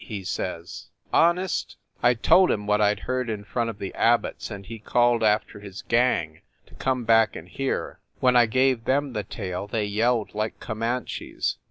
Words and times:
he 0.03 0.23
says; 0.23 0.87
"Honest?" 1.13 1.77
I 2.01 2.15
told 2.15 2.49
him 2.49 2.65
what 2.65 2.81
I 2.81 2.95
d 2.95 3.01
heard 3.03 3.29
in 3.29 3.43
front 3.43 3.69
of 3.69 3.77
the 3.77 3.93
Abbots 3.93 4.49
and 4.49 4.65
he 4.65 4.79
called 4.79 5.21
after 5.21 5.59
his 5.59 5.83
gang 5.83 6.41
to 6.65 6.73
come 6.73 7.03
back 7.03 7.35
and 7.35 7.47
hear. 7.47 7.99
When 8.19 8.35
I 8.35 8.47
gave 8.47 8.85
them 8.85 9.13
the 9.13 9.21
tale 9.21 9.67
they 9.67 9.85
yelled 9.85 10.33
like 10.33 10.59
Co 10.59 10.73
manches. 10.73 11.57